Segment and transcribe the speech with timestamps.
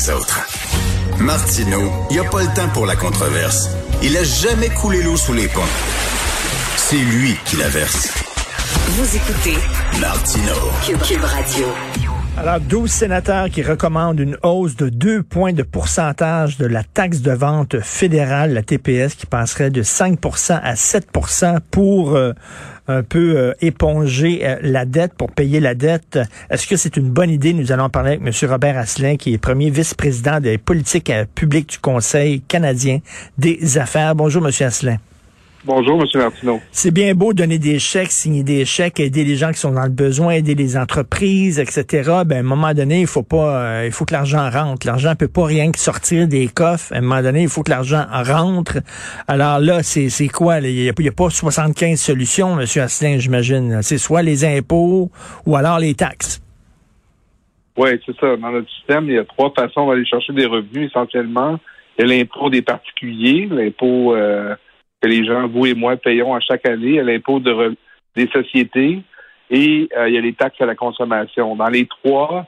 [0.00, 0.40] les autres.
[1.18, 3.68] Martineau, il n'y a pas le temps pour la controverse.
[4.02, 5.60] Il a jamais coulé l'eau sous les ponts.
[6.76, 8.08] C'est lui qui la verse.
[8.88, 9.58] Vous écoutez
[10.00, 10.54] Martino.
[11.06, 12.09] Cube, Radio.
[12.40, 17.20] Alors, 12 sénateurs qui recommandent une hausse de 2 points de pourcentage de la taxe
[17.20, 22.32] de vente fédérale, la TPS, qui passerait de 5% à 7% pour euh,
[22.88, 26.18] un peu euh, éponger euh, la dette, pour payer la dette.
[26.48, 27.52] Est-ce que c'est une bonne idée?
[27.52, 28.50] Nous allons parler avec M.
[28.50, 33.00] Robert Asselin, qui est premier vice-président des politiques publiques du Conseil canadien
[33.36, 34.14] des affaires.
[34.14, 34.66] Bonjour, M.
[34.66, 34.96] Asselin.
[35.62, 36.06] Bonjour, M.
[36.14, 36.58] Martineau.
[36.70, 39.82] C'est bien beau donner des chèques, signer des chèques, aider les gens qui sont dans
[39.82, 42.22] le besoin, aider les entreprises, etc.
[42.24, 44.86] Ben, à un moment donné, il faut pas, euh, il faut que l'argent rentre.
[44.86, 46.94] L'argent peut pas rien que sortir des coffres.
[46.94, 48.78] À un moment donné, il faut que l'argent rentre.
[49.28, 50.60] Alors là, c'est, c'est quoi?
[50.60, 52.66] Il n'y a, a, pas 75 solutions, M.
[52.82, 53.82] Asselin, j'imagine.
[53.82, 55.10] C'est soit les impôts
[55.44, 56.40] ou alors les taxes.
[57.76, 58.34] Oui, c'est ça.
[58.36, 61.60] Dans notre système, il y a trois façons d'aller chercher des revenus essentiellement.
[61.98, 64.54] Il y a l'impôt des particuliers, l'impôt euh,
[65.00, 67.76] que les gens, vous et moi, payons à chaque année, à l'impôt de
[68.16, 69.02] des sociétés
[69.50, 71.56] et euh, il y a les taxes à la consommation.
[71.56, 72.46] Dans les trois,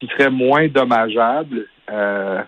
[0.00, 2.42] qui serait moins dommageable, euh,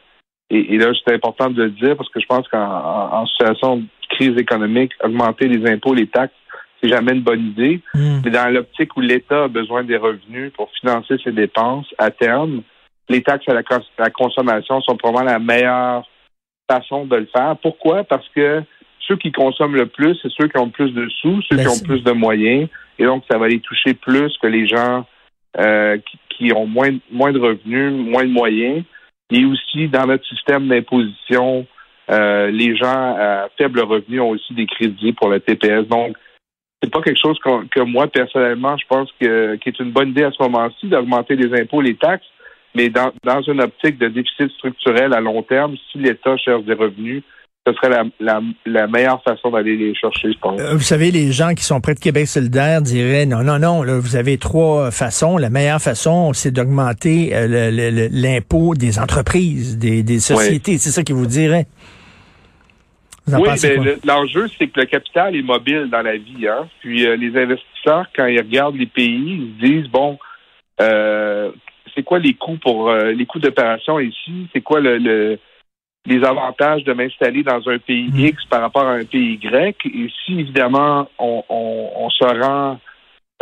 [0.53, 4.37] et, là, c'est important de le dire parce que je pense qu'en situation de crise
[4.37, 6.35] économique, augmenter les impôts, les taxes,
[6.83, 7.81] c'est jamais une bonne idée.
[7.95, 8.21] Hmm.
[8.25, 12.63] Mais dans l'optique où l'État a besoin des revenus pour financer ses dépenses, à terme,
[13.09, 16.09] les taxes à la, à la consommation sont probablement la meilleure
[16.69, 17.57] façon de le faire.
[17.63, 18.03] Pourquoi?
[18.03, 18.63] Parce que
[19.07, 21.85] ceux qui consomment le plus, c'est ceux qui ont plus de sous, ceux qui ont
[21.85, 22.69] plus de moyens.
[22.99, 25.07] Et donc, ça va les toucher plus que les gens
[25.59, 25.99] euh,
[26.29, 28.85] qui, ont moins, moins de revenus, moins de moyens.
[29.33, 31.67] Et aussi, dans notre système d'imposition,
[32.11, 35.87] euh, les gens à faible revenu ont aussi des crédits pour le TPS.
[35.89, 36.17] Donc,
[36.83, 40.25] c'est pas quelque chose que, moi, personnellement, je pense que qui est une bonne idée
[40.25, 42.27] à ce moment-ci d'augmenter les impôts, les taxes.
[42.75, 46.75] Mais dans, dans une optique de déficit structurel à long terme, si l'État cherche des
[46.75, 47.23] revenus,
[47.71, 48.03] ce serait
[48.67, 50.61] la, meilleure façon d'aller les chercher, je pense.
[50.61, 53.83] Euh, vous savez, les gens qui sont près de Québec solidaire diraient non, non, non,
[53.83, 55.37] là, vous avez trois façons.
[55.37, 60.79] La meilleure façon, c'est d'augmenter euh, l'impôt des entreprises, des, sociétés.
[60.79, 61.67] C'est ça qu'ils vous diraient.
[63.29, 66.49] oui, ben, l'enjeu, c'est que le capital est mobile dans la vie.
[66.49, 66.69] Hein?
[66.81, 70.19] Puis euh, les investisseurs, quand ils regardent les pays, ils se disent bon,
[70.79, 74.49] c'est quoi les coûts pour les coûts d'opération ici?
[74.53, 75.39] C'est quoi le
[76.07, 78.19] les avantages de m'installer dans un pays mm.
[78.19, 79.77] X par rapport à un pays Y.
[79.87, 82.79] Et si, évidemment, on, on, se rend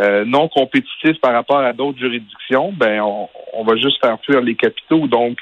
[0.01, 4.41] euh, non compétitif par rapport à d'autres juridictions, ben on, on, va juste faire fuir
[4.41, 5.07] les capitaux.
[5.07, 5.39] Donc,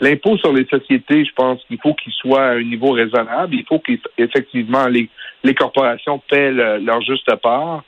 [0.00, 3.54] l'impôt sur les sociétés, je pense qu'il faut qu'il soit à un niveau raisonnable.
[3.54, 5.08] Il faut qu'effectivement les,
[5.44, 7.84] les corporations paient leur juste part.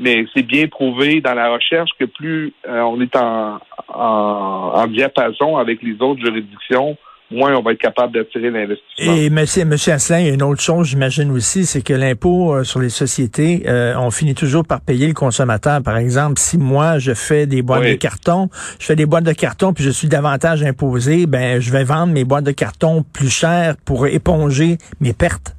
[0.00, 4.86] Mais c'est bien prouvé dans la recherche que plus euh, on est en, en, en
[4.86, 6.96] diapason avec les autres juridictions,
[7.30, 9.14] moins on va être capable d'attirer l'investissement.
[9.14, 12.88] Et monsieur, monsieur Asselin, une autre chose, j'imagine aussi, c'est que l'impôt euh, sur les
[12.88, 15.82] sociétés, euh, on finit toujours par payer le consommateur.
[15.82, 19.32] Par exemple, si moi je fais des boîtes de carton, je fais des boîtes de
[19.32, 23.30] carton puis je suis davantage imposé, ben je vais vendre mes boîtes de carton plus
[23.30, 25.54] chères pour éponger mes pertes.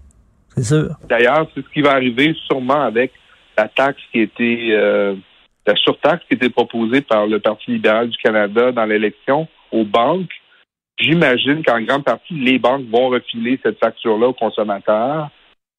[0.56, 0.90] C'est sûr.
[1.09, 3.12] D'ailleurs, c'est ce qui va arriver sûrement avec
[3.58, 5.16] la taxe qui était euh,
[5.68, 10.31] la surtaxe qui était proposée par le Parti libéral du Canada dans l'élection aux banques
[11.00, 15.30] J'imagine qu'en grande partie, les banques vont refiler cette facture-là aux consommateurs.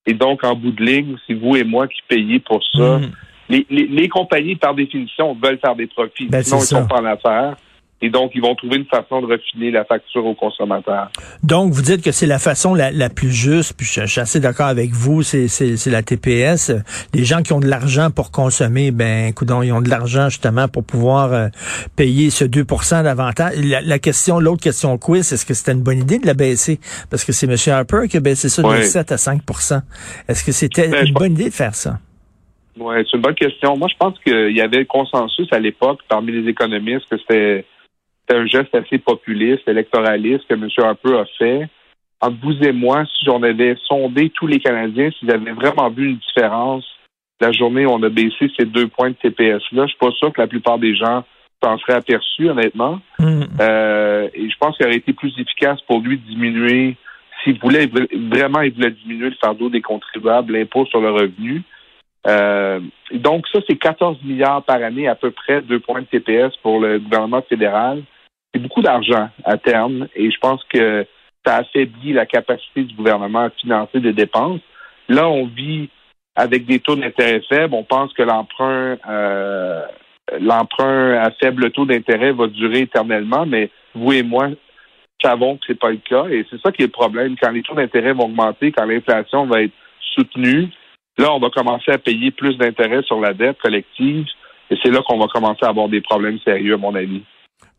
[0.06, 2.98] Et donc, en bout de ligne, c'est vous et moi qui payez pour ça.
[2.98, 3.12] Mm.
[3.50, 6.28] Les, les, compagnies, par définition, veulent faire des profits.
[6.28, 7.56] Ben, sinon, ils sont pas en affaires.
[8.02, 11.10] Et donc, ils vont trouver une façon de refiler la facture aux consommateurs.
[11.42, 14.40] Donc, vous dites que c'est la façon la, la, plus juste, puis je, suis assez
[14.40, 15.46] d'accord avec vous, c'est
[15.86, 16.72] la TPS.
[17.12, 20.66] Les gens qui ont de l'argent pour consommer, ben, écoute, ils ont de l'argent justement
[20.66, 21.48] pour pouvoir euh,
[21.96, 23.52] payer ce 2% d'avantage.
[23.62, 26.80] La, la, question, l'autre question quiz, est-ce que c'était une bonne idée de la baisser?
[27.10, 27.56] Parce que c'est M.
[27.74, 29.82] Harper qui a baissé ça de 7 à 5%
[30.26, 31.98] Est-ce que c'était ben, une bonne idée de faire ça?
[32.78, 33.76] Oui, c'est une bonne question.
[33.76, 37.66] Moi, je pense qu'il y avait consensus à l'époque parmi les économistes que c'était
[38.30, 40.68] c'est un geste assez populiste, électoraliste que M.
[40.78, 41.68] Harper a fait.
[42.21, 46.10] Entre vous et moi, si on avait sondé tous les Canadiens, s'ils avaient vraiment vu
[46.10, 46.84] une différence
[47.41, 50.30] la journée où on a baissé ces deux points de TPS-là, je suis pas sûr
[50.30, 51.24] que la plupart des gens
[51.62, 53.00] s'en seraient aperçus, honnêtement.
[53.18, 53.44] Mm.
[53.60, 56.97] Euh, et je pense qu'il aurait été plus efficace pour lui de diminuer,
[57.42, 61.62] s'il voulait vraiment, il voulait diminuer le fardeau des contribuables, l'impôt sur le revenu.
[62.27, 62.80] Euh,
[63.15, 66.78] donc ça, c'est 14 milliards par année à peu près, deux points de TPS pour
[66.78, 68.03] le gouvernement fédéral
[68.52, 71.06] c'est beaucoup d'argent à terme et je pense que
[71.47, 74.60] ça affaiblit la capacité du gouvernement à financer des dépenses.
[75.08, 75.88] Là, on vit
[76.36, 77.74] avec des taux d'intérêt faibles.
[77.74, 79.82] On pense que l'emprunt euh,
[80.41, 84.48] l'emprunt à faible taux d'intérêt va durer éternellement, mais vous et moi
[85.22, 87.36] savons que c'est pas le cas et c'est ça qui est le problème.
[87.41, 89.72] Quand les taux d'intérêt vont augmenter, quand l'inflation va être
[90.14, 90.68] soutenue,
[91.18, 94.26] là, on va commencer à payer plus d'intérêts sur la dette collective
[94.70, 97.22] et c'est là qu'on va commencer à avoir des problèmes sérieux, à mon avis.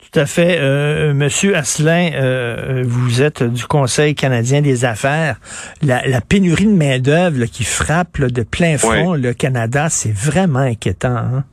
[0.01, 0.57] Tout à fait.
[0.59, 5.37] Euh, Monsieur Asselin, euh, vous êtes du Conseil canadien des affaires.
[5.81, 11.15] La, pénurie de main-d'œuvre qui frappe de plein front le Canada, c'est vraiment inquiétant.
[11.15, 11.43] Hein?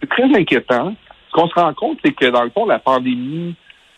[0.00, 0.94] C'est très inquiétant.
[1.28, 3.54] Ce qu'on se rend compte, c'est que dans le fond, la pandémie,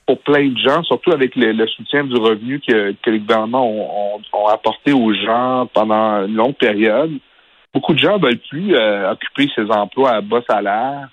[0.07, 4.93] pour plein de gens, surtout avec le, soutien du revenu que, les gouvernements ont, apporté
[4.93, 7.13] aux gens pendant une longue période,
[7.75, 11.09] beaucoup de gens veulent plus euh, occuper ces emplois à bas salaire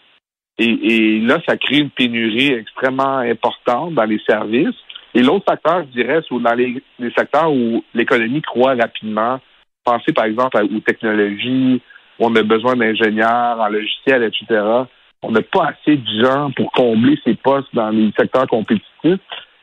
[0.60, 4.76] et, là, ça crée une pénurie extrêmement importante dans les services.
[5.16, 6.82] Et l'autre facteur, je dirais, c'est dans les,
[7.16, 9.40] secteurs où l'économie croît rapidement.
[9.84, 11.82] Pensez par exemple aux technologies,
[12.20, 14.62] où on a besoin d'ingénieurs en logiciel, etc.
[15.24, 19.20] On n'a pas assez de gens pour combler ces postes dans les secteurs compétitifs.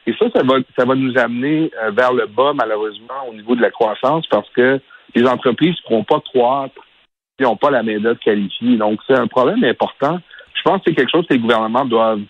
[0.07, 3.55] Et ça, ça va, ça va nous amener euh, vers le bas, malheureusement, au niveau
[3.55, 4.81] de la croissance, parce que
[5.15, 6.75] les entreprises ne pourront pas croître
[7.39, 8.77] si n'ont pas la main-d'œuvre qualifiée.
[8.77, 10.21] Donc, c'est un problème important
[10.55, 12.21] je pense que c'est quelque chose que les gouvernements doivent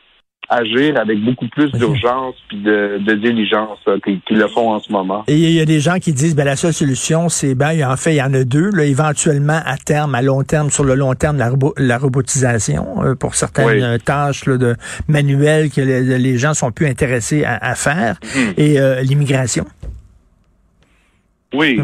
[0.50, 5.25] agir avec beaucoup plus d'urgence puis de, diligence euh, qu'ils le font en ce moment.
[5.28, 7.96] Et il y a des gens qui disent ben la seule solution c'est ben en
[7.96, 10.96] fait il y en a deux là, éventuellement à terme à long terme sur le
[10.96, 14.75] long terme la, la robotisation euh, pour certaines euh, tâches de
[15.08, 18.55] manuelles que les, gens sont plus intéressés à, faire mhm.
[18.56, 19.64] et l'immigration.
[21.52, 21.81] Oui,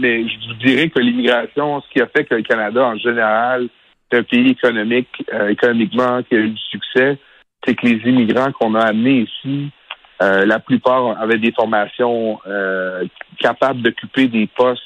[0.00, 3.68] mais je dirais que l'immigration, ce qui a fait que le Canada en général
[4.12, 7.18] un pays économique, euh, économiquement qui a eu du succès,
[7.64, 9.70] c'est que les immigrants qu'on a amenés ici,
[10.22, 13.04] euh, la plupart avaient des formations euh,
[13.38, 14.82] capables d'occuper des postes,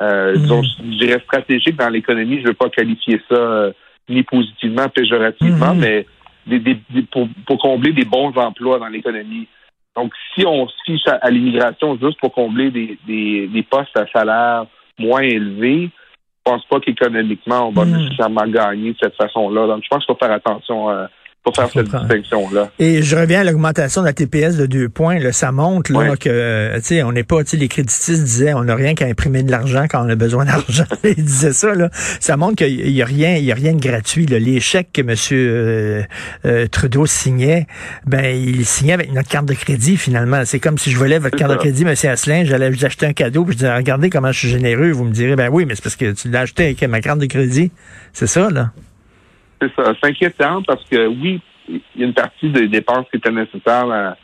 [0.00, 0.36] mhm.
[0.38, 2.36] je dirais stratégiques dans l'économie.
[2.36, 3.70] Je ne veux pas qualifier ça
[4.08, 5.80] ni positivement, péjorativement, mhm.
[5.80, 6.06] mais
[6.46, 6.76] des,
[7.10, 9.48] pour, pour, combler des bons emplois dans l'économie.
[9.96, 14.06] Donc, si on se fiche à, l'immigration juste pour combler des, des, des postes à
[14.12, 14.66] salaire
[14.98, 16.05] moins élevés, je
[16.46, 17.96] pense pas qu'économiquement, on va hmm.
[17.96, 19.66] nécessairement gagner de cette façon-là.
[19.66, 21.06] Donc, je pense qu'il faut faire attention euh,
[21.46, 22.70] pour faire cette distinction-là.
[22.80, 25.20] Et je reviens à l'augmentation de la TPS de deux points.
[25.20, 28.24] Là, ça montre là, que euh, tu sais, on n'est pas, tu sais, les créditistes
[28.24, 30.86] disaient on n'a rien qu'à imprimer de l'argent quand on a besoin d'argent.
[31.04, 31.72] Ils disaient ça.
[31.76, 31.88] Là.
[32.18, 34.26] Ça montre qu'il y a rien, il y a rien de gratuit.
[34.26, 34.40] Là.
[34.40, 35.14] Les chèques que M.
[35.30, 36.02] Euh,
[36.46, 37.68] euh, Trudeau signait,
[38.06, 40.44] ben il signait avec notre carte de crédit finalement.
[40.44, 41.94] C'est comme si je volais votre carte de crédit, M.
[42.10, 44.90] Asselin, j'allais vous acheter un cadeau, puis je disais regardez comment je suis généreux.
[44.90, 47.20] Vous me direz ben oui, mais c'est parce que tu l'as acheté avec ma carte
[47.20, 47.70] de crédit.
[48.12, 48.72] C'est ça là.
[49.60, 49.94] C'est ça.
[50.00, 54.16] C'est inquiétant parce que oui, il y a une partie des dépenses qui étaient nécessaires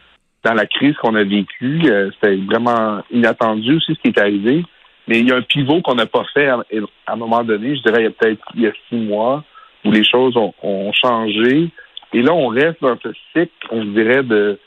[0.45, 1.81] dans, la crise qu'on a vécue.
[1.87, 4.65] Euh, c'était vraiment inattendu aussi ce qui est arrivé.
[5.09, 6.63] Mais il y a un pivot qu'on n'a pas fait à,
[7.09, 9.45] un moment donné, je dirais il y a peut-être il y a six mois,
[9.85, 11.71] où les choses ont, changé.
[12.13, 14.59] Et là, on reste dans ce cycle, on dirait, de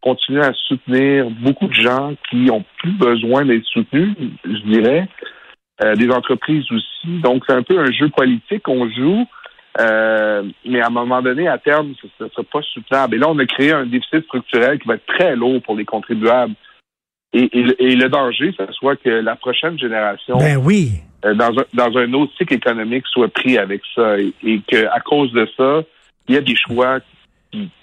[0.00, 5.08] continuer à soutenir beaucoup de gens qui ont plus besoin d'être soutenus, je dirais,
[5.84, 7.20] euh, des entreprises aussi.
[7.22, 9.26] Donc, c'est un peu un jeu politique qu'on joue.
[9.80, 13.14] Euh, mais à un moment donné, à terme, ce ne sera pas soutenable.
[13.14, 15.84] Et là, on a créé un déficit structurel qui va être très lourd pour les
[15.84, 16.54] contribuables.
[17.34, 20.90] Et, le danger, ce soit que la prochaine génération, ben oui.
[21.24, 24.18] Euh, dans, un, dans un autre cycle économique, soit pris avec ça.
[24.18, 25.82] Et, et qu'à cause de ça,
[26.28, 26.98] il y a des choix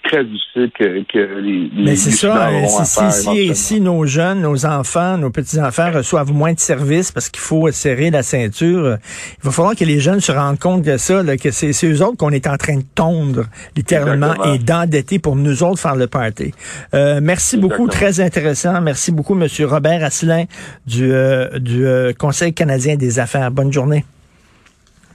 [0.02, 2.50] très difficile que, que les, Mais c'est ça,
[2.84, 7.70] si, si, nos jeunes, nos enfants, nos petits-enfants reçoivent moins de services parce qu'il faut
[7.70, 8.98] serrer la ceinture,
[9.38, 12.02] il va falloir que les jeunes se rendent compte de ça, là, que c'est eux
[12.02, 13.44] autres qu'on est en train de tondre,
[13.76, 16.52] littéralement, et d'endetter pour nous autres faire le party.
[16.94, 18.80] Euh, merci beaucoup, très intéressant.
[18.80, 20.44] Merci beaucoup, Monsieur Robert Asselin
[20.86, 23.50] du, euh, du euh, Conseil canadien des affaires.
[23.52, 24.04] Bonne journée.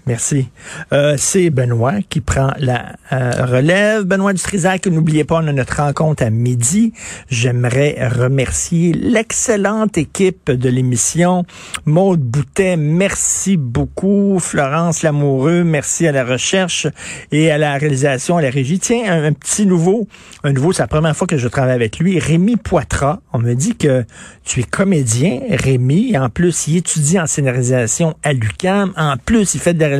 [0.08, 0.50] Merci.
[0.94, 4.04] Euh, c'est Benoît qui prend la euh, relève.
[4.04, 6.94] Benoît Dutrisac, n'oubliez pas, on a notre rencontre à midi.
[7.28, 11.44] J'aimerais remercier l'excellente équipe de l'émission.
[11.86, 14.38] Maude Boutet, merci beaucoup.
[14.40, 16.86] Florence Lamoureux, merci à la recherche
[17.32, 18.78] et à la réalisation, à la régie.
[18.78, 20.08] Tiens, un, petit nouveau,
[20.44, 22.20] un nouveau, c'est la première fois que je travaille avec lui.
[22.20, 23.22] Rémi Poitras.
[23.34, 24.06] On me dit que
[24.44, 26.16] tu es comédien, Rémi.
[26.16, 28.94] En plus, il étudie en scénarisation à l'UQAM.
[28.98, 29.95] En plus, il fait des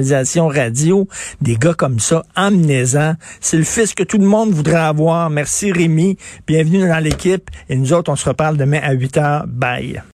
[0.48, 1.08] radio,
[1.42, 3.16] des gars comme ça, amenez-en.
[3.40, 5.30] C'est le fils que tout le monde voudrait avoir.
[5.30, 6.18] Merci Rémi.
[6.48, 7.50] Bienvenue dans l'équipe.
[7.70, 9.46] Et nous autres, on se reparle demain à 8 heures.
[9.48, 10.02] Bye.